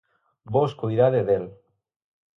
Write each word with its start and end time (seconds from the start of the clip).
Vós 0.53 0.71
coidade 0.81 1.21
del. 1.29 1.45